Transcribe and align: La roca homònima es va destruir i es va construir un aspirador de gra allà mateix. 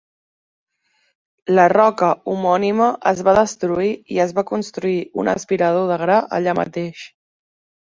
La 1.59 1.65
roca 1.73 2.09
homònima 2.33 2.87
es 3.13 3.21
va 3.29 3.35
destruir 3.41 3.91
i 4.15 4.19
es 4.25 4.35
va 4.41 4.47
construir 4.55 4.97
un 5.25 5.31
aspirador 5.37 5.89
de 5.95 6.01
gra 6.07 6.19
allà 6.41 6.59
mateix. 6.65 7.07